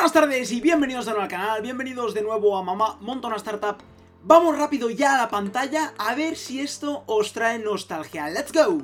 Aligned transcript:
Buenas 0.00 0.14
tardes 0.14 0.50
y 0.50 0.62
bienvenidos 0.62 1.04
de 1.04 1.10
nuevo 1.10 1.24
al 1.24 1.28
canal, 1.28 1.60
bienvenidos 1.60 2.14
de 2.14 2.22
nuevo 2.22 2.56
a 2.56 2.62
Mamá 2.62 2.96
Montona 3.02 3.36
Startup. 3.36 3.76
Vamos 4.22 4.56
rápido 4.56 4.88
ya 4.88 5.14
a 5.14 5.18
la 5.18 5.28
pantalla 5.28 5.92
a 5.98 6.14
ver 6.14 6.38
si 6.38 6.62
esto 6.62 7.04
os 7.04 7.34
trae 7.34 7.58
nostalgia. 7.58 8.30
¡Let's 8.30 8.50
go! 8.50 8.80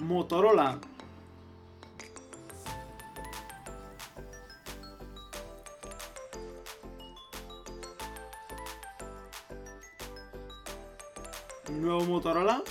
Hello, 0.00 0.89
Motorola. 12.04 12.62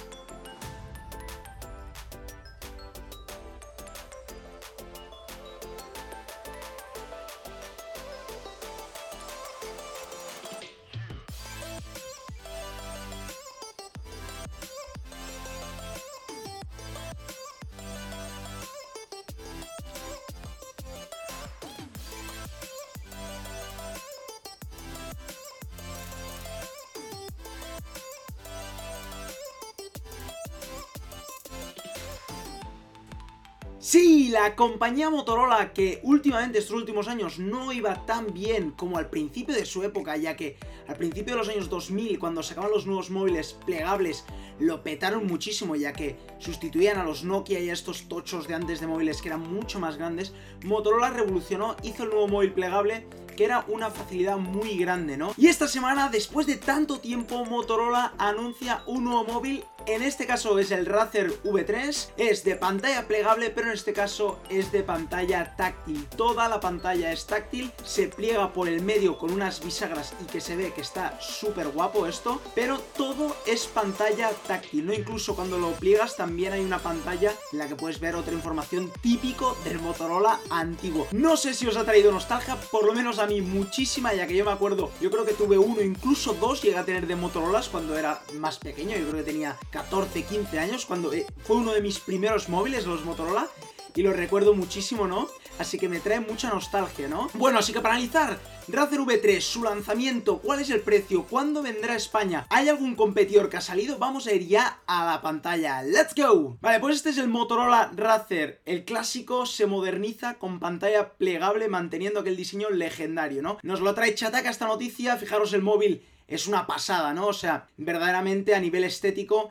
Sí, 33.91 34.29
la 34.29 34.55
compañía 34.55 35.09
Motorola 35.09 35.73
que 35.73 35.99
últimamente 36.03 36.59
estos 36.59 36.75
últimos 36.75 37.07
años 37.07 37.39
no 37.39 37.73
iba 37.73 38.05
tan 38.05 38.31
bien 38.35 38.69
como 38.69 38.99
al 38.99 39.09
principio 39.09 39.55
de 39.55 39.65
su 39.65 39.81
época, 39.81 40.15
ya 40.15 40.35
que 40.35 40.57
al 40.87 40.95
principio 40.95 41.33
de 41.33 41.39
los 41.39 41.49
años 41.49 41.69
2000, 41.71 42.19
cuando 42.19 42.43
sacaban 42.43 42.69
los 42.69 42.85
nuevos 42.85 43.09
móviles 43.09 43.57
plegables, 43.65 44.25
lo 44.59 44.83
petaron 44.83 45.25
muchísimo, 45.25 45.75
ya 45.75 45.91
que 45.91 46.17
sustituían 46.37 46.99
a 46.99 47.03
los 47.03 47.23
Nokia 47.23 47.61
y 47.61 47.71
a 47.71 47.73
estos 47.73 48.07
tochos 48.07 48.47
de 48.47 48.53
antes 48.53 48.79
de 48.79 48.85
móviles 48.85 49.23
que 49.23 49.29
eran 49.29 49.51
mucho 49.51 49.79
más 49.79 49.97
grandes, 49.97 50.33
Motorola 50.63 51.09
revolucionó, 51.09 51.75
hizo 51.81 52.03
el 52.03 52.09
nuevo 52.09 52.27
móvil 52.27 52.53
plegable 52.53 53.07
que 53.39 53.45
era 53.45 53.63
una 53.69 53.89
facilidad 53.89 54.35
muy 54.35 54.77
grande, 54.77 55.15
¿no? 55.15 55.33
Y 55.37 55.47
esta 55.47 55.69
semana, 55.69 56.09
después 56.09 56.45
de 56.45 56.57
tanto 56.57 56.99
tiempo, 56.99 57.45
Motorola 57.45 58.11
anuncia 58.17 58.83
un 58.85 59.05
nuevo 59.05 59.23
móvil 59.23 59.63
en 59.85 60.03
este 60.03 60.27
caso 60.27 60.59
es 60.59 60.71
el 60.71 60.85
Razer 60.85 61.41
V3, 61.43 62.09
es 62.17 62.43
de 62.43 62.55
pantalla 62.55 63.07
plegable, 63.07 63.49
pero 63.49 63.67
en 63.67 63.73
este 63.73 63.93
caso 63.93 64.39
es 64.49 64.71
de 64.71 64.83
pantalla 64.83 65.55
táctil. 65.55 66.05
Toda 66.15 66.47
la 66.47 66.59
pantalla 66.59 67.11
es 67.11 67.25
táctil, 67.25 67.71
se 67.83 68.07
pliega 68.07 68.53
por 68.53 68.67
el 68.67 68.83
medio 68.83 69.17
con 69.17 69.31
unas 69.31 69.63
bisagras 69.63 70.13
y 70.21 70.25
que 70.25 70.41
se 70.41 70.55
ve 70.55 70.73
que 70.73 70.81
está 70.81 71.19
súper 71.19 71.69
guapo 71.69 72.05
esto, 72.05 72.41
pero 72.53 72.79
todo 72.79 73.35
es 73.47 73.65
pantalla 73.65 74.29
táctil, 74.47 74.85
¿no? 74.85 74.93
Incluso 74.93 75.35
cuando 75.35 75.57
lo 75.57 75.71
pliegas 75.71 76.15
también 76.15 76.53
hay 76.53 76.63
una 76.63 76.79
pantalla 76.79 77.33
en 77.51 77.57
la 77.57 77.67
que 77.67 77.75
puedes 77.75 77.99
ver 77.99 78.15
otra 78.15 78.33
información 78.33 78.91
típico 79.01 79.57
del 79.63 79.79
Motorola 79.79 80.39
antiguo. 80.49 81.07
No 81.11 81.35
sé 81.37 81.53
si 81.53 81.65
os 81.65 81.77
ha 81.77 81.85
traído 81.85 82.11
nostalgia, 82.11 82.57
por 82.71 82.85
lo 82.85 82.93
menos 82.93 83.17
a 83.17 83.25
muchísima, 83.41 84.13
ya 84.13 84.27
que 84.27 84.35
yo 84.35 84.43
me 84.43 84.51
acuerdo, 84.51 84.91
yo 84.99 85.09
creo 85.11 85.25
que 85.25 85.33
tuve 85.33 85.57
uno, 85.57 85.81
incluso 85.81 86.33
dos 86.33 86.61
llegué 86.61 86.77
a 86.77 86.85
tener 86.85 87.07
de 87.07 87.15
Motorolas 87.15 87.69
cuando 87.69 87.97
era 87.97 88.21
más 88.39 88.57
pequeño, 88.57 88.97
yo 88.97 89.09
creo 89.09 89.23
que 89.23 89.31
tenía 89.31 89.57
14, 89.71 90.23
15 90.23 90.59
años, 90.59 90.85
cuando 90.85 91.13
eh, 91.13 91.25
fue 91.43 91.57
uno 91.57 91.73
de 91.73 91.81
mis 91.81 91.99
primeros 91.99 92.49
móviles, 92.49 92.85
los 92.85 93.05
Motorola, 93.05 93.47
y 93.95 94.01
lo 94.01 94.13
recuerdo 94.13 94.53
muchísimo, 94.53 95.07
¿no? 95.07 95.27
Así 95.59 95.77
que 95.77 95.89
me 95.89 95.99
trae 95.99 96.21
mucha 96.21 96.49
nostalgia, 96.49 97.09
¿no? 97.09 97.29
Bueno, 97.33 97.59
así 97.59 97.73
que 97.73 97.81
para 97.81 97.95
analizar, 97.95 98.39
Razer 98.69 99.01
V3, 99.01 99.41
su 99.41 99.61
lanzamiento, 99.61 100.39
cuál 100.39 100.61
es 100.61 100.69
el 100.69 100.79
precio, 100.79 101.25
cuándo 101.25 101.61
vendrá 101.61 101.93
a 101.93 101.97
España, 101.97 102.47
¿hay 102.49 102.69
algún 102.69 102.95
competidor 102.95 103.49
que 103.49 103.57
ha 103.57 103.61
salido? 103.61 103.97
Vamos 103.97 104.25
a 104.25 104.31
ir 104.31 104.47
ya 104.47 104.79
a 104.87 105.05
la 105.05 105.21
pantalla, 105.21 105.83
¡let's 105.83 106.15
go! 106.15 106.57
Vale, 106.61 106.79
pues 106.79 106.95
este 106.95 107.09
es 107.09 107.17
el 107.17 107.27
Motorola 107.27 107.91
Razer, 107.93 108.61
el 108.65 108.85
clásico 108.85 109.45
se 109.45 109.65
moderniza 109.65 110.35
con 110.35 110.61
pantalla 110.61 111.13
plegable 111.17 111.67
manteniendo 111.67 112.21
aquel 112.21 112.37
diseño 112.37 112.69
legendario, 112.69 113.41
¿no? 113.41 113.57
Nos 113.61 113.81
lo 113.81 113.93
trae 113.93 114.15
Chataka 114.15 114.49
esta 114.49 114.65
noticia, 114.65 115.17
fijaros 115.17 115.51
el 115.51 115.61
móvil 115.61 116.05
es 116.29 116.47
una 116.47 116.67
pasada, 116.67 117.13
¿no? 117.13 117.27
O 117.27 117.33
sea, 117.33 117.67
verdaderamente 117.75 118.55
a 118.55 118.61
nivel 118.61 118.85
estético 118.85 119.49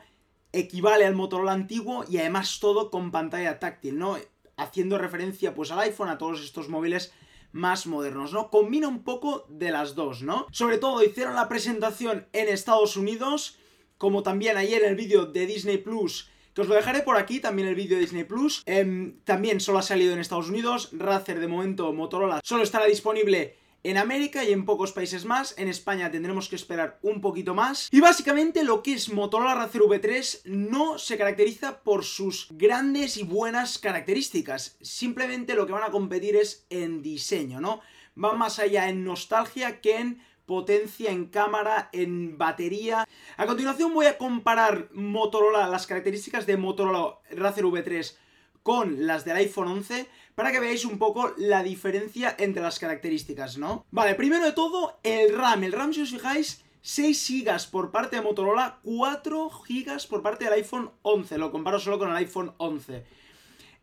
equivale 0.51 1.05
al 1.05 1.13
Motorola 1.13 1.51
antiguo 1.51 2.03
y 2.09 2.17
además 2.17 2.59
todo 2.59 2.89
con 2.89 3.11
pantalla 3.11 3.59
táctil, 3.59 3.99
¿no? 3.99 4.17
Haciendo 4.59 4.97
referencia 4.97 5.53
pues 5.55 5.71
al 5.71 5.79
iPhone, 5.79 6.09
a 6.09 6.17
todos 6.17 6.41
estos 6.41 6.69
móviles 6.69 7.13
más 7.51 7.87
modernos, 7.87 8.33
¿no? 8.33 8.49
Combina 8.49 8.87
un 8.87 9.03
poco 9.03 9.45
de 9.49 9.71
las 9.71 9.95
dos, 9.95 10.21
¿no? 10.21 10.47
Sobre 10.51 10.77
todo 10.77 11.03
hicieron 11.03 11.35
la 11.35 11.49
presentación 11.49 12.27
en 12.33 12.47
Estados 12.47 12.95
Unidos, 12.95 13.57
como 13.97 14.23
también 14.23 14.57
ayer 14.57 14.83
en 14.83 14.89
el 14.89 14.95
vídeo 14.95 15.25
de 15.25 15.45
Disney 15.45 15.77
Plus, 15.77 16.29
que 16.53 16.61
os 16.61 16.67
lo 16.67 16.75
dejaré 16.75 17.01
por 17.01 17.17
aquí, 17.17 17.39
también 17.39 17.67
el 17.67 17.75
vídeo 17.75 17.95
de 17.95 18.01
Disney 18.01 18.23
Plus. 18.23 18.63
Em, 18.65 19.19
también 19.23 19.59
solo 19.59 19.79
ha 19.79 19.83
salido 19.83 20.13
en 20.13 20.19
Estados 20.19 20.49
Unidos, 20.49 20.89
Razer 20.93 21.39
de 21.39 21.47
momento, 21.47 21.91
Motorola, 21.93 22.41
solo 22.43 22.63
estará 22.63 22.85
disponible 22.85 23.55
en 23.83 23.97
América 23.97 24.43
y 24.43 24.51
en 24.51 24.65
pocos 24.65 24.91
países 24.91 25.25
más. 25.25 25.55
En 25.57 25.67
España 25.67 26.11
tendremos 26.11 26.49
que 26.49 26.55
esperar 26.55 26.99
un 27.01 27.21
poquito 27.21 27.53
más. 27.53 27.89
Y 27.91 28.01
básicamente 28.01 28.63
lo 28.63 28.83
que 28.83 28.93
es 28.93 29.11
Motorola 29.11 29.55
Razr 29.55 29.81
V3 29.81 30.41
no 30.45 30.97
se 30.97 31.17
caracteriza 31.17 31.81
por 31.81 32.03
sus 32.03 32.47
grandes 32.51 33.17
y 33.17 33.23
buenas 33.23 33.79
características. 33.79 34.77
Simplemente 34.81 35.55
lo 35.55 35.65
que 35.65 35.73
van 35.73 35.83
a 35.83 35.91
competir 35.91 36.35
es 36.35 36.65
en 36.69 37.01
diseño, 37.01 37.61
¿no? 37.61 37.81
Van 38.15 38.37
más 38.37 38.59
allá 38.59 38.89
en 38.89 39.03
nostalgia 39.03 39.79
que 39.81 39.97
en 39.97 40.21
potencia 40.45 41.11
en 41.11 41.27
cámara, 41.27 41.89
en 41.93 42.37
batería. 42.37 43.07
A 43.37 43.45
continuación 43.45 43.93
voy 43.93 44.07
a 44.07 44.17
comparar 44.17 44.89
Motorola, 44.93 45.67
las 45.67 45.85
características 45.85 46.47
de 46.47 46.57
Motorola 46.57 47.19
Razr 47.29 47.65
V3 47.65 48.15
con 48.63 49.07
las 49.07 49.25
del 49.25 49.37
iPhone 49.37 49.67
11 49.67 50.07
para 50.39 50.53
que 50.53 50.61
veáis 50.61 50.85
un 50.85 50.97
poco 50.97 51.33
la 51.35 51.63
diferencia 51.63 52.33
entre 52.39 52.63
las 52.63 52.79
características, 52.79 53.57
¿no? 53.57 53.85
Vale, 53.91 54.15
primero 54.15 54.45
de 54.45 54.53
todo, 54.53 54.97
el 55.03 55.35
RAM. 55.35 55.65
El 55.65 55.73
RAM, 55.73 55.93
si 55.93 56.01
os 56.01 56.11
fijáis, 56.11 56.63
6 56.81 57.43
GB 57.43 57.69
por 57.69 57.91
parte 57.91 58.15
de 58.15 58.21
Motorola, 58.21 58.79
4 58.83 59.49
GB 59.49 60.07
por 60.07 60.21
parte 60.21 60.45
del 60.45 60.53
iPhone 60.53 60.91
11. 61.01 61.37
Lo 61.39 61.51
comparo 61.51 61.77
solo 61.77 61.99
con 61.99 62.09
el 62.09 62.15
iPhone 62.15 62.53
11. 62.55 63.03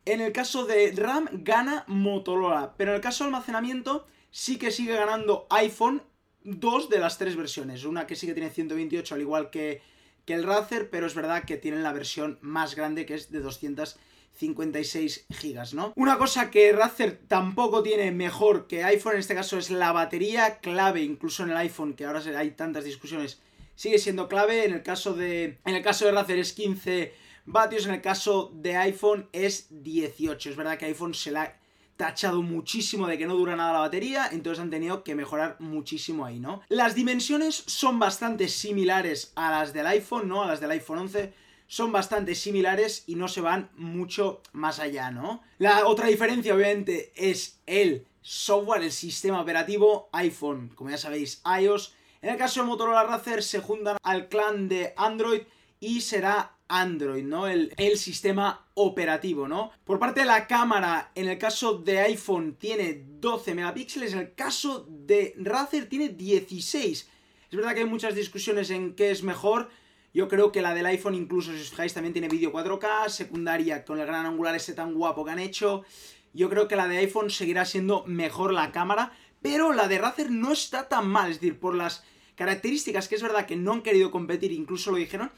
En 0.07 0.23
el 0.23 0.33
caso 0.33 0.65
de 0.65 0.93
RAM, 0.97 1.29
gana 1.31 1.85
Motorola. 1.89 2.73
Pero 2.79 2.93
en 2.93 2.97
el 2.97 3.03
caso 3.03 3.25
de 3.25 3.29
almacenamiento, 3.29 4.07
sí 4.31 4.57
que 4.57 4.71
sigue 4.71 4.97
ganando 4.97 5.47
iPhone 5.51 6.05
dos 6.43 6.89
de 6.89 7.01
las 7.01 7.19
tres 7.19 7.37
versiones. 7.37 7.85
Una 7.85 8.07
que 8.07 8.17
sí 8.17 8.27
que 8.27 8.33
tiene 8.33 8.49
128, 8.49 9.15
al 9.15 9.21
igual 9.21 9.51
que, 9.51 9.83
que 10.25 10.33
el 10.33 10.45
Razer, 10.45 10.89
pero 10.89 11.07
es 11.07 11.15
verdad 11.15 11.45
que 11.45 11.59
tienen 11.59 11.83
la 11.83 11.93
versión 11.93 12.39
más 12.41 12.75
grande, 12.75 13.05
que 13.05 13.13
es 13.13 13.31
de 13.31 13.41
200 13.41 13.99
56 14.37 15.27
gigas, 15.31 15.75
¿no? 15.75 15.93
Una 15.97 16.19
cosa 16.19 16.51
que 16.51 16.73
Razer 16.73 17.21
tampoco 17.27 17.83
tiene 17.83 18.13
mejor 18.13 18.67
que 18.67 18.85
iPhone 18.85 19.15
en 19.15 19.21
este 19.21 19.35
caso 19.35 19.59
es 19.59 19.71
la 19.71 19.93
batería 19.93 20.59
clave, 20.59 21.03
incluso 21.03 21.43
en 21.43 21.51
el 21.51 21.57
iPhone, 21.57 21.95
que 21.95 22.05
ahora 22.05 22.21
hay 22.37 22.51
tantas 22.53 22.85
discusiones, 22.85 23.41
sigue 23.75 23.99
siendo 23.99 24.29
clave. 24.29 24.65
En 24.65 24.75
el 24.75 24.83
caso 24.83 25.15
de, 25.15 25.59
en 25.65 25.75
el 25.75 25.83
caso 25.83 26.05
de 26.05 26.13
Razer 26.13 26.39
es 26.39 26.53
15 26.53 27.15
vatios, 27.47 27.87
en 27.87 27.95
el 27.95 28.03
caso 28.03 28.53
de 28.55 28.77
iPhone 28.77 29.29
es 29.33 29.69
18. 29.71 30.51
Es 30.51 30.57
verdad 30.57 30.79
que 30.79 30.87
iPhone 30.87 31.15
se 31.15 31.31
la 31.31 31.43
ha 31.43 31.57
tachado 31.97 32.43
muchísimo 32.43 33.07
de 33.07 33.17
que 33.17 33.27
no 33.27 33.35
dura 33.35 33.57
nada 33.57 33.73
la 33.73 33.79
batería, 33.79 34.29
entonces 34.31 34.63
han 34.63 34.71
tenido 34.71 35.03
que 35.03 35.15
mejorar 35.15 35.57
muchísimo 35.61 36.27
ahí, 36.27 36.39
¿no? 36.39 36.61
Las 36.69 36.95
dimensiones 36.95 37.65
son 37.67 37.99
bastante 37.99 38.49
similares 38.49 39.33
a 39.35 39.51
las 39.51 39.73
del 39.73 39.87
iPhone, 39.87 40.29
¿no? 40.29 40.43
A 40.43 40.47
las 40.47 40.61
del 40.61 40.73
iPhone 40.73 40.99
11 40.99 41.33
son 41.67 41.93
bastante 41.93 42.35
similares 42.35 43.05
y 43.07 43.17
no 43.17 43.29
se 43.29 43.41
van 43.41 43.71
mucho 43.77 44.43
más 44.53 44.79
allá, 44.79 45.11
¿no? 45.11 45.43
La 45.59 45.87
otra 45.87 46.07
diferencia, 46.07 46.55
obviamente, 46.55 47.13
es 47.17 47.61
el 47.67 48.07
software, 48.23 48.83
el 48.83 48.93
sistema 48.93 49.41
operativo 49.41 50.09
iPhone, 50.13 50.71
como 50.75 50.91
ya 50.91 50.99
sabéis, 50.99 51.43
iOS. 51.61 51.95
En 52.23 52.31
el 52.31 52.37
caso 52.37 52.61
de 52.61 52.67
Motorola 52.67 53.05
Razer 53.05 53.43
se 53.43 53.61
juntan 53.61 53.99
al 54.03 54.29
clan 54.29 54.69
de 54.69 54.95
Android 54.97 55.43
y 55.81 56.01
será 56.01 56.57
Android, 56.69 57.25
¿no? 57.25 57.47
El, 57.47 57.73
el, 57.77 57.97
sistema 57.99 58.67
operativo, 58.75 59.47
¿no? 59.47 59.71
Por 59.85 59.99
parte 59.99 60.21
de 60.21 60.27
la 60.27 60.47
cámara, 60.49 61.13
en 61.15 61.29
el 61.29 61.39
caso 61.39 61.79
de 61.79 62.01
iPhone 62.01 62.57
tiene 62.59 63.05
12 63.21 63.55
megapíxeles, 63.55 64.13
en 64.13 64.19
el 64.21 64.35
caso 64.35 64.87
de 64.89 65.35
Razer 65.37 65.89
tiene 65.89 66.09
16. 66.09 67.09
Es 67.49 67.57
verdad 67.57 67.75
que 67.75 67.81
hay 67.81 67.87
muchas 67.87 68.15
discusiones 68.15 68.71
en 68.71 68.95
qué 68.95 69.13
es 69.13 69.23
mejor, 69.23 69.71
yo 70.17 70.29
creo 70.29 70.51
que 70.51 70.63
la 70.63 70.73
del 70.73 70.87
iPhone, 70.87 71.15
incluso 71.15 71.53
si 71.53 71.61
os 71.61 71.69
fijáis, 71.71 71.93
también 71.93 72.15
tiene 72.15 72.29
vídeo 72.29 72.51
4K, 72.53 73.11
secundaria 73.11 73.85
con 73.85 74.01
el 74.01 74.07
gran 74.07 74.25
angular 74.25 74.55
ese 74.57 74.73
tan 74.73 74.95
guapo 74.95 75.25
que 75.25 75.33
han 75.33 75.39
hecho. 75.39 75.85
Yo 76.33 76.49
creo 76.49 76.69
que 76.69 76.77
la 76.77 76.89
de 76.89 76.97
iPhone 76.99 77.29
seguirá 77.31 77.65
siendo 77.67 78.03
mejor 78.07 78.55
la 78.55 78.73
cámara, 78.73 79.13
pero 79.43 79.73
la 79.75 79.89
de 79.89 79.99
Razer 79.99 80.31
no 80.31 80.53
está 80.53 80.89
tan 80.89 81.07
mal, 81.07 81.31
es 81.31 81.41
decir, 81.41 81.59
por 81.61 81.75
las 81.75 82.03
características 82.35 83.09
que 83.09 83.17
es 83.17 83.23
verdad 83.23 83.45
que 83.47 83.57
no 83.57 83.73
han 83.75 83.83
querido 83.83 84.11
competir, 84.11 84.53
incluso 84.53 84.91
lo 84.91 84.97
dijeron, 84.97 85.31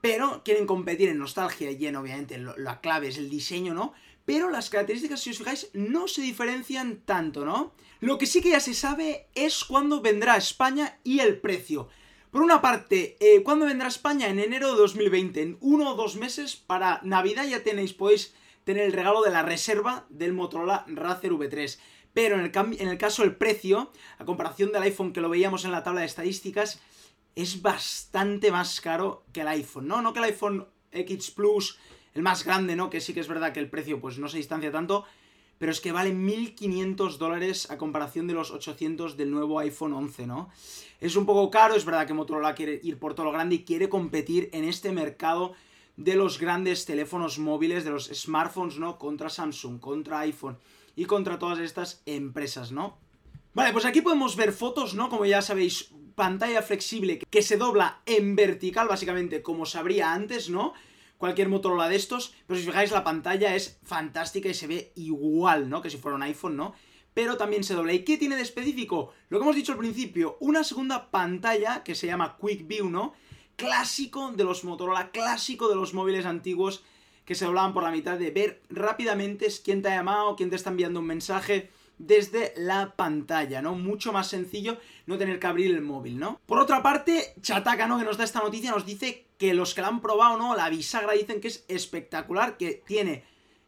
pero 0.00 0.42
quieren 0.44 0.66
competir 0.66 1.08
en 1.08 1.18
nostalgia 1.18 1.70
y 1.72 1.86
en, 1.86 1.96
obviamente, 1.96 2.38
lo- 2.38 2.56
la 2.56 2.80
clave 2.80 3.08
es 3.08 3.18
el 3.18 3.28
diseño, 3.28 3.74
¿no? 3.74 3.92
Pero 4.24 4.50
las 4.50 4.70
características, 4.70 5.20
si 5.20 5.30
os 5.30 5.38
fijáis, 5.38 5.70
no 5.74 6.06
se 6.06 6.22
diferencian 6.22 7.02
tanto, 7.04 7.44
¿no? 7.44 7.74
Lo 7.98 8.18
que 8.18 8.26
sí 8.26 8.40
que 8.40 8.50
ya 8.50 8.60
se 8.60 8.74
sabe 8.74 9.26
es 9.34 9.64
cuándo 9.64 10.00
vendrá 10.00 10.34
a 10.34 10.38
España 10.38 10.98
y 11.02 11.18
el 11.20 11.40
precio. 11.40 11.88
Por 12.32 12.40
una 12.40 12.62
parte, 12.62 13.18
eh, 13.20 13.42
¿cuándo 13.42 13.66
vendrá 13.66 13.88
España? 13.88 14.30
En 14.30 14.38
enero 14.38 14.72
de 14.72 14.78
2020, 14.78 15.42
en 15.42 15.58
uno 15.60 15.90
o 15.90 15.94
dos 15.94 16.16
meses 16.16 16.56
para 16.56 16.98
Navidad 17.02 17.46
ya 17.46 17.62
tenéis, 17.62 17.92
podéis 17.92 18.34
tener 18.64 18.84
el 18.86 18.94
regalo 18.94 19.20
de 19.20 19.30
la 19.30 19.42
reserva 19.42 20.06
del 20.08 20.32
Motorola 20.32 20.86
Razer 20.88 21.32
V3. 21.32 21.78
Pero 22.14 22.36
en 22.36 22.40
el, 22.40 22.80
en 22.80 22.88
el 22.88 22.96
caso 22.96 23.20
del 23.20 23.36
precio, 23.36 23.92
a 24.18 24.24
comparación 24.24 24.72
del 24.72 24.84
iPhone 24.84 25.12
que 25.12 25.20
lo 25.20 25.28
veíamos 25.28 25.66
en 25.66 25.72
la 25.72 25.82
tabla 25.82 26.00
de 26.00 26.06
estadísticas, 26.06 26.80
es 27.36 27.60
bastante 27.60 28.50
más 28.50 28.80
caro 28.80 29.24
que 29.34 29.42
el 29.42 29.48
iPhone, 29.48 29.86
¿no? 29.86 30.00
No 30.00 30.14
que 30.14 30.20
el 30.20 30.24
iPhone 30.24 30.66
X 30.90 31.32
Plus, 31.32 31.78
el 32.14 32.22
más 32.22 32.46
grande, 32.46 32.76
¿no? 32.76 32.88
Que 32.88 33.02
sí 33.02 33.12
que 33.12 33.20
es 33.20 33.28
verdad 33.28 33.52
que 33.52 33.60
el 33.60 33.68
precio 33.68 34.00
pues 34.00 34.16
no 34.16 34.30
se 34.30 34.38
distancia 34.38 34.72
tanto, 34.72 35.04
pero 35.62 35.70
es 35.70 35.80
que 35.80 35.92
vale 35.92 36.12
1.500 36.12 37.18
dólares 37.18 37.70
a 37.70 37.78
comparación 37.78 38.26
de 38.26 38.34
los 38.34 38.50
800 38.50 39.16
del 39.16 39.30
nuevo 39.30 39.60
iPhone 39.60 39.92
11, 39.92 40.26
¿no? 40.26 40.50
Es 41.00 41.14
un 41.14 41.24
poco 41.24 41.52
caro, 41.52 41.76
es 41.76 41.84
verdad 41.84 42.04
que 42.04 42.14
Motorola 42.14 42.56
quiere 42.56 42.80
ir 42.82 42.98
por 42.98 43.14
todo 43.14 43.26
lo 43.26 43.30
grande 43.32 43.54
y 43.54 43.62
quiere 43.62 43.88
competir 43.88 44.50
en 44.54 44.64
este 44.64 44.90
mercado 44.90 45.52
de 45.96 46.16
los 46.16 46.40
grandes 46.40 46.84
teléfonos 46.84 47.38
móviles, 47.38 47.84
de 47.84 47.90
los 47.90 48.06
smartphones, 48.06 48.78
¿no? 48.78 48.98
Contra 48.98 49.30
Samsung, 49.30 49.78
contra 49.78 50.18
iPhone 50.18 50.58
y 50.96 51.04
contra 51.04 51.38
todas 51.38 51.60
estas 51.60 52.02
empresas, 52.06 52.72
¿no? 52.72 52.98
Vale, 53.54 53.72
pues 53.72 53.84
aquí 53.84 54.00
podemos 54.00 54.34
ver 54.34 54.50
fotos, 54.50 54.94
¿no? 54.94 55.08
Como 55.10 55.26
ya 55.26 55.42
sabéis, 55.42 55.92
pantalla 56.16 56.62
flexible 56.62 57.20
que 57.30 57.42
se 57.42 57.56
dobla 57.56 58.00
en 58.04 58.34
vertical, 58.34 58.88
básicamente, 58.88 59.42
como 59.42 59.64
sabría 59.64 60.12
antes, 60.12 60.50
¿no? 60.50 60.74
Cualquier 61.22 61.48
Motorola 61.48 61.88
de 61.88 61.94
estos, 61.94 62.34
pero 62.48 62.58
si 62.58 62.66
os 62.66 62.72
fijáis, 62.72 62.90
la 62.90 63.04
pantalla 63.04 63.54
es 63.54 63.78
fantástica 63.84 64.48
y 64.48 64.54
se 64.54 64.66
ve 64.66 64.90
igual, 64.96 65.70
¿no? 65.70 65.80
Que 65.80 65.88
si 65.88 65.96
fuera 65.96 66.16
un 66.16 66.24
iPhone, 66.24 66.56
¿no? 66.56 66.74
Pero 67.14 67.36
también 67.36 67.62
se 67.62 67.74
dobla. 67.74 67.92
¿Y 67.92 68.00
qué 68.00 68.18
tiene 68.18 68.34
de 68.34 68.42
específico? 68.42 69.12
Lo 69.28 69.38
que 69.38 69.44
hemos 69.44 69.54
dicho 69.54 69.70
al 69.70 69.78
principio, 69.78 70.36
una 70.40 70.64
segunda 70.64 71.12
pantalla 71.12 71.84
que 71.84 71.94
se 71.94 72.08
llama 72.08 72.36
Quick 72.40 72.66
View, 72.66 72.90
¿no? 72.90 73.12
Clásico 73.54 74.32
de 74.32 74.42
los 74.42 74.64
Motorola, 74.64 75.12
clásico 75.12 75.68
de 75.68 75.76
los 75.76 75.94
móviles 75.94 76.26
antiguos 76.26 76.82
que 77.24 77.36
se 77.36 77.44
doblaban 77.44 77.72
por 77.72 77.84
la 77.84 77.92
mitad 77.92 78.18
de 78.18 78.32
ver 78.32 78.60
rápidamente 78.68 79.46
quién 79.62 79.80
te 79.80 79.90
ha 79.90 79.94
llamado, 79.94 80.34
quién 80.34 80.50
te 80.50 80.56
está 80.56 80.70
enviando 80.70 80.98
un 80.98 81.06
mensaje 81.06 81.70
desde 81.98 82.52
la 82.56 82.96
pantalla, 82.96 83.62
¿no? 83.62 83.76
Mucho 83.76 84.12
más 84.12 84.26
sencillo 84.26 84.76
no 85.06 85.18
tener 85.18 85.38
que 85.38 85.46
abrir 85.46 85.72
el 85.72 85.82
móvil, 85.82 86.18
¿no? 86.18 86.40
Por 86.46 86.58
otra 86.58 86.82
parte, 86.82 87.34
Chataka, 87.40 87.86
¿no? 87.86 87.96
Que 87.96 88.04
nos 88.04 88.16
da 88.16 88.24
esta 88.24 88.40
noticia, 88.40 88.72
nos 88.72 88.84
dice 88.84 89.28
que 89.42 89.54
los 89.54 89.74
que 89.74 89.80
la 89.80 89.88
han 89.88 90.00
probado, 90.00 90.38
¿no? 90.38 90.54
La 90.54 90.70
bisagra 90.70 91.14
dicen 91.14 91.40
que 91.40 91.48
es 91.48 91.64
espectacular, 91.66 92.56
que 92.56 92.80
tiene... 92.86 93.24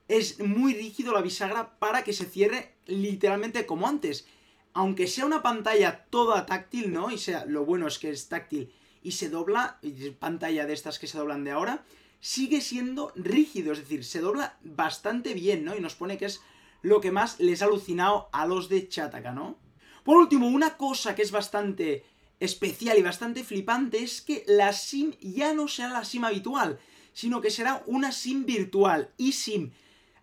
Es 0.07 0.39
muy 0.39 0.73
rígido 0.73 1.13
la 1.13 1.21
bisagra 1.21 1.81
para 1.81 2.05
que 2.05 2.13
se 2.13 2.27
cierre 2.27 2.77
literalmente 2.87 3.67
como 3.67 3.89
antes. 3.89 4.25
Aunque 4.73 5.09
sea 5.09 5.27
una 5.27 5.43
pantalla 5.43 6.05
toda 6.11 6.47
táctil, 6.47 6.93
¿no? 6.93 7.11
Y 7.11 7.19
sea, 7.19 7.45
lo 7.45 7.65
bueno 7.65 7.89
es 7.89 7.99
que 7.99 8.11
es 8.11 8.29
táctil 8.29 8.73
y 9.03 9.11
se 9.11 9.31
dobla, 9.31 9.81
pantalla 10.21 10.65
de 10.65 10.75
estas 10.75 11.01
que 11.01 11.09
se 11.09 11.19
doblan 11.19 11.43
de 11.43 11.51
ahora, 11.51 11.85
sigue 12.21 12.61
siendo 12.61 13.11
rígido, 13.17 13.73
es 13.73 13.81
decir, 13.81 14.05
se 14.05 14.21
dobla 14.21 14.57
bastante 14.63 15.35
bien, 15.35 15.65
¿no? 15.65 15.75
Y 15.75 15.81
nos 15.81 15.97
pone 15.97 16.19
que 16.19 16.27
es 16.27 16.41
lo 16.83 17.01
que 17.01 17.11
más 17.11 17.41
les 17.41 17.63
ha 17.63 17.65
alucinado 17.65 18.29
a 18.31 18.47
los 18.47 18.69
de 18.69 18.87
Chataka, 18.87 19.33
¿no? 19.33 19.59
Por 20.05 20.19
último, 20.19 20.47
una 20.47 20.77
cosa 20.77 21.17
que 21.17 21.23
es 21.23 21.33
bastante 21.33 22.05
especial 22.45 22.99
y 22.99 23.03
bastante 23.03 23.45
flipante 23.45 24.03
es 24.03 24.21
que 24.21 24.45
la 24.47 24.73
SIM 24.73 25.13
ya 25.21 25.55
no 25.55 25.69
será 25.69 25.89
la 25.89 26.05
SIM 26.05 26.25
habitual, 26.25 26.79
sino 27.13 27.41
que 27.41 27.51
será 27.51 27.83
una 27.87 28.13
SIM 28.13 28.45
virtual, 28.45 29.11
eSIM. 29.19 29.73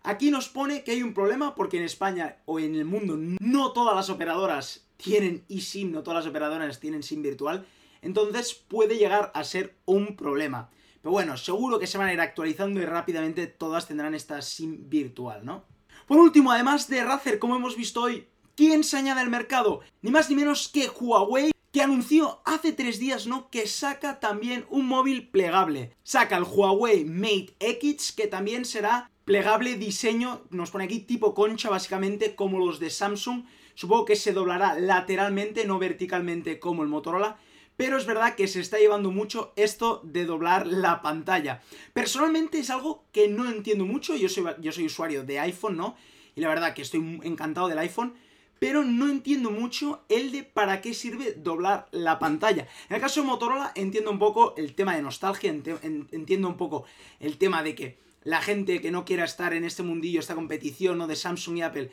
Aquí 0.02 0.30
nos 0.30 0.48
pone 0.48 0.82
que 0.82 0.92
hay 0.92 1.02
un 1.02 1.14
problema 1.14 1.54
porque 1.54 1.78
en 1.78 1.84
España 1.84 2.38
o 2.44 2.58
en 2.58 2.74
el 2.74 2.84
mundo 2.84 3.16
no 3.16 3.72
todas 3.72 3.94
las 3.94 4.10
operadoras 4.10 4.86
tienen 4.96 5.44
eSIM, 5.48 5.92
no 5.92 6.02
todas 6.02 6.24
las 6.24 6.30
operadoras 6.30 6.80
tienen 6.80 7.02
SIM 7.02 7.22
virtual, 7.22 7.66
entonces 8.02 8.54
puede 8.54 8.96
llegar 8.96 9.30
a 9.34 9.44
ser 9.44 9.76
un 9.84 10.16
problema. 10.16 10.70
Pero 11.00 11.12
bueno, 11.12 11.36
seguro 11.36 11.78
que 11.78 11.86
se 11.86 11.98
van 11.98 12.08
a 12.08 12.12
ir 12.12 12.20
actualizando 12.20 12.80
y 12.80 12.84
rápidamente 12.84 13.46
todas 13.46 13.86
tendrán 13.86 14.14
esta 14.14 14.40
SIM 14.42 14.88
virtual, 14.88 15.44
¿no? 15.44 15.64
Por 16.06 16.18
último, 16.18 16.52
además 16.52 16.88
de 16.88 17.02
Razer, 17.04 17.38
como 17.38 17.56
hemos 17.56 17.76
visto 17.76 18.02
hoy, 18.02 18.28
¿quién 18.56 18.84
se 18.84 18.96
añade 18.96 19.20
al 19.20 19.30
mercado? 19.30 19.80
Ni 20.02 20.10
más 20.10 20.28
ni 20.30 20.36
menos 20.36 20.68
que 20.68 20.88
Huawei, 20.88 21.52
que 21.72 21.80
anunció 21.80 22.42
hace 22.44 22.72
tres 22.72 22.98
días, 22.98 23.26
¿no? 23.26 23.48
Que 23.48 23.66
saca 23.66 24.20
también 24.20 24.66
un 24.68 24.86
móvil 24.86 25.28
plegable. 25.28 25.96
Saca 26.02 26.36
el 26.36 26.44
Huawei 26.44 27.06
Mate 27.06 27.54
X, 27.58 28.12
que 28.12 28.26
también 28.26 28.66
será 28.66 29.10
plegable 29.24 29.76
diseño, 29.76 30.42
nos 30.50 30.70
pone 30.70 30.84
aquí 30.84 30.98
tipo 30.98 31.34
concha, 31.34 31.70
básicamente 31.70 32.34
como 32.34 32.58
los 32.58 32.78
de 32.78 32.90
Samsung. 32.90 33.44
Supongo 33.74 34.04
que 34.04 34.16
se 34.16 34.34
doblará 34.34 34.78
lateralmente, 34.78 35.64
no 35.64 35.78
verticalmente 35.78 36.60
como 36.60 36.82
el 36.82 36.90
Motorola. 36.90 37.38
Pero 37.78 37.96
es 37.96 38.04
verdad 38.04 38.34
que 38.34 38.48
se 38.48 38.60
está 38.60 38.78
llevando 38.78 39.10
mucho 39.10 39.54
esto 39.56 40.02
de 40.04 40.26
doblar 40.26 40.66
la 40.66 41.00
pantalla. 41.00 41.62
Personalmente 41.94 42.58
es 42.58 42.68
algo 42.68 43.06
que 43.12 43.28
no 43.28 43.48
entiendo 43.48 43.86
mucho. 43.86 44.14
Yo 44.14 44.28
soy, 44.28 44.44
yo 44.60 44.72
soy 44.72 44.86
usuario 44.86 45.24
de 45.24 45.40
iPhone, 45.40 45.78
¿no? 45.78 45.96
Y 46.34 46.42
la 46.42 46.48
verdad 46.48 46.74
que 46.74 46.82
estoy 46.82 47.20
encantado 47.22 47.68
del 47.68 47.78
iPhone. 47.78 48.14
Pero 48.62 48.84
no 48.84 49.08
entiendo 49.10 49.50
mucho 49.50 50.04
el 50.08 50.30
de 50.30 50.44
para 50.44 50.80
qué 50.80 50.94
sirve 50.94 51.32
doblar 51.32 51.88
la 51.90 52.20
pantalla. 52.20 52.68
En 52.88 52.94
el 52.94 53.02
caso 53.02 53.20
de 53.20 53.26
Motorola 53.26 53.72
entiendo 53.74 54.12
un 54.12 54.20
poco 54.20 54.54
el 54.56 54.76
tema 54.76 54.94
de 54.94 55.02
nostalgia, 55.02 55.50
entiendo 55.50 56.46
un 56.46 56.56
poco 56.56 56.84
el 57.18 57.38
tema 57.38 57.64
de 57.64 57.74
que 57.74 57.98
la 58.22 58.40
gente 58.40 58.80
que 58.80 58.92
no 58.92 59.04
quiera 59.04 59.24
estar 59.24 59.52
en 59.52 59.64
este 59.64 59.82
mundillo, 59.82 60.20
esta 60.20 60.36
competición 60.36 60.96
¿no? 60.96 61.08
de 61.08 61.16
Samsung 61.16 61.58
y 61.58 61.62
Apple, 61.62 61.90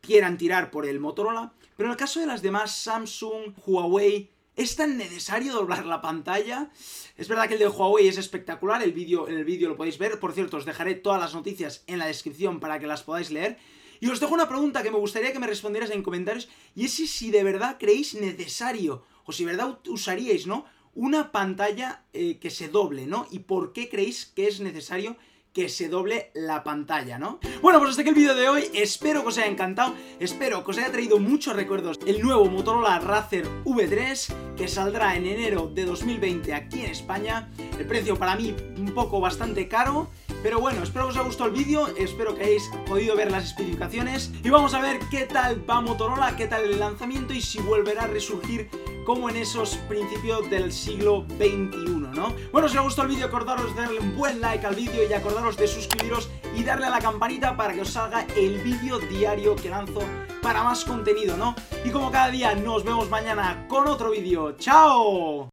quieran 0.00 0.36
tirar 0.36 0.72
por 0.72 0.84
el 0.84 0.98
Motorola. 0.98 1.52
Pero 1.76 1.86
en 1.86 1.92
el 1.92 1.96
caso 1.96 2.18
de 2.18 2.26
las 2.26 2.42
demás, 2.42 2.74
Samsung, 2.74 3.54
Huawei, 3.64 4.30
¿Es 4.56 4.74
tan 4.74 4.98
necesario 4.98 5.52
doblar 5.52 5.86
la 5.86 6.02
pantalla? 6.02 6.70
Es 7.16 7.28
verdad 7.28 7.46
que 7.46 7.54
el 7.54 7.60
de 7.60 7.68
Huawei 7.68 8.08
es 8.08 8.18
espectacular, 8.18 8.82
el 8.82 8.92
vídeo, 8.92 9.28
en 9.28 9.36
el 9.36 9.44
vídeo 9.44 9.68
lo 9.68 9.76
podéis 9.76 9.96
ver. 9.96 10.18
Por 10.18 10.32
cierto, 10.32 10.56
os 10.56 10.66
dejaré 10.66 10.96
todas 10.96 11.20
las 11.20 11.34
noticias 11.34 11.84
en 11.86 12.00
la 12.00 12.06
descripción 12.06 12.58
para 12.58 12.80
que 12.80 12.88
las 12.88 13.04
podáis 13.04 13.30
leer. 13.30 13.58
Y 14.00 14.08
os 14.08 14.18
dejo 14.18 14.34
una 14.34 14.48
pregunta 14.48 14.82
que 14.82 14.90
me 14.90 14.98
gustaría 14.98 15.32
que 15.32 15.38
me 15.38 15.46
respondierais 15.46 15.92
en 15.92 16.02
comentarios, 16.02 16.48
y 16.74 16.86
es 16.86 16.92
si, 16.92 17.06
si 17.06 17.30
de 17.30 17.44
verdad 17.44 17.76
creéis 17.78 18.14
necesario, 18.14 19.04
o 19.24 19.32
si 19.32 19.44
de 19.44 19.52
verdad 19.52 19.78
usaríais, 19.86 20.46
¿no? 20.46 20.64
Una 20.94 21.30
pantalla 21.30 22.02
eh, 22.12 22.38
que 22.38 22.50
se 22.50 22.68
doble, 22.68 23.06
¿no? 23.06 23.26
Y 23.30 23.40
por 23.40 23.72
qué 23.72 23.88
creéis 23.88 24.26
que 24.26 24.48
es 24.48 24.60
necesario 24.60 25.16
que 25.52 25.68
se 25.68 25.88
doble 25.88 26.30
la 26.34 26.62
pantalla, 26.62 27.18
¿no? 27.18 27.40
Bueno, 27.60 27.78
pues 27.78 27.90
hasta 27.90 28.02
aquí 28.02 28.10
el 28.10 28.14
vídeo 28.14 28.34
de 28.34 28.48
hoy, 28.48 28.70
espero 28.72 29.22
que 29.22 29.28
os 29.28 29.38
haya 29.38 29.48
encantado, 29.48 29.94
espero 30.20 30.64
que 30.64 30.70
os 30.70 30.78
haya 30.78 30.92
traído 30.92 31.18
muchos 31.18 31.56
recuerdos 31.56 31.98
el 32.06 32.22
nuevo 32.22 32.44
Motorola 32.46 33.00
Razer 33.00 33.46
V3 33.64 34.54
que 34.56 34.68
saldrá 34.68 35.16
en 35.16 35.26
enero 35.26 35.70
de 35.74 35.84
2020 35.84 36.54
aquí 36.54 36.80
en 36.80 36.90
España, 36.90 37.50
el 37.78 37.86
precio 37.86 38.16
para 38.16 38.36
mí 38.36 38.54
un 38.76 38.92
poco 38.94 39.20
bastante 39.20 39.66
caro, 39.66 40.08
pero 40.42 40.60
bueno, 40.60 40.82
espero 40.82 41.06
que 41.06 41.10
os 41.10 41.16
haya 41.16 41.26
gustado 41.26 41.50
el 41.50 41.56
vídeo, 41.56 41.88
espero 41.96 42.34
que 42.34 42.44
hayáis 42.44 42.70
podido 42.86 43.16
ver 43.16 43.30
las 43.30 43.44
especificaciones 43.44 44.32
y 44.42 44.50
vamos 44.50 44.74
a 44.74 44.80
ver 44.80 44.98
qué 45.10 45.26
tal 45.26 45.68
va 45.68 45.80
Motorola, 45.80 46.36
qué 46.36 46.46
tal 46.46 46.64
el 46.64 46.80
lanzamiento 46.80 47.34
y 47.34 47.40
si 47.40 47.58
volverá 47.58 48.04
a 48.04 48.06
resurgir 48.06 48.70
como 49.04 49.28
en 49.28 49.36
esos 49.36 49.76
principios 49.88 50.48
del 50.50 50.72
siglo 50.72 51.24
XXI, 51.36 52.10
¿no? 52.14 52.34
Bueno, 52.52 52.68
si 52.68 52.76
os 52.76 52.80
ha 52.80 52.84
gustado 52.84 53.08
el 53.08 53.14
vídeo, 53.14 53.26
acordaros 53.26 53.74
de 53.74 53.82
darle 53.82 54.00
un 54.00 54.16
buen 54.16 54.40
like 54.40 54.66
al 54.66 54.74
vídeo 54.74 55.08
y 55.08 55.12
acordaros 55.12 55.56
de 55.56 55.66
suscribiros 55.66 56.30
y 56.54 56.62
darle 56.62 56.86
a 56.86 56.90
la 56.90 56.98
campanita 56.98 57.56
para 57.56 57.74
que 57.74 57.80
os 57.80 57.90
salga 57.90 58.26
el 58.36 58.58
vídeo 58.58 58.98
diario 58.98 59.56
que 59.56 59.70
lanzo 59.70 60.00
para 60.42 60.62
más 60.62 60.84
contenido, 60.84 61.36
¿no? 61.36 61.54
Y 61.84 61.90
como 61.90 62.10
cada 62.10 62.30
día, 62.30 62.54
nos 62.54 62.84
vemos 62.84 63.08
mañana 63.10 63.66
con 63.68 63.88
otro 63.88 64.10
vídeo. 64.10 64.52
¡Chao! 64.52 65.48